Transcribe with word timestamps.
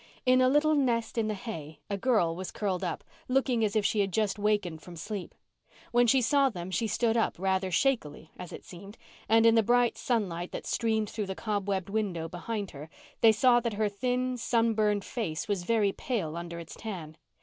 In 0.25 0.41
a 0.41 0.49
little 0.49 0.73
nest 0.73 1.15
in 1.15 1.27
the 1.27 1.35
hay 1.35 1.79
a 1.87 1.95
girl 1.95 2.35
was 2.35 2.49
curled 2.49 2.83
up, 2.83 3.03
looking 3.27 3.63
as 3.63 3.75
if 3.75 3.85
she 3.85 3.99
had 3.99 4.11
just 4.11 4.39
wakened 4.39 4.81
from 4.81 4.95
sleep. 4.95 5.35
When 5.91 6.07
she 6.07 6.23
saw 6.23 6.49
them 6.49 6.71
she 6.71 6.87
stood 6.87 7.15
up, 7.15 7.35
rather 7.37 7.69
shakily, 7.69 8.31
as 8.35 8.51
it 8.51 8.65
seemed, 8.65 8.97
and 9.29 9.45
in 9.45 9.53
the 9.53 9.61
bright 9.61 9.99
sunlight 9.99 10.53
that 10.53 10.65
streamed 10.65 11.11
through 11.11 11.27
the 11.27 11.35
cobwebbed 11.35 11.89
window 11.91 12.27
behind 12.27 12.71
her, 12.71 12.89
they 13.19 13.31
saw 13.31 13.59
that 13.59 13.73
her 13.73 13.89
thin, 13.89 14.37
sunburned 14.37 15.05
face 15.05 15.47
was 15.47 15.65
very 15.65 15.91
pale 15.91 16.35
under 16.35 16.57
its 16.57 16.73
tan. 16.73 17.15